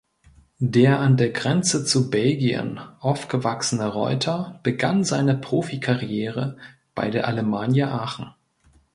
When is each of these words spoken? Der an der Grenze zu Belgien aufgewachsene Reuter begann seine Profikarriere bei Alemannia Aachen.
Der 0.63 0.99
an 0.99 1.15
der 1.15 1.29
Grenze 1.29 1.85
zu 1.85 2.09
Belgien 2.09 2.79
aufgewachsene 3.01 3.87
Reuter 3.87 4.59
begann 4.63 5.03
seine 5.03 5.35
Profikarriere 5.37 6.57
bei 6.95 7.23
Alemannia 7.23 7.91
Aachen. 8.01 8.33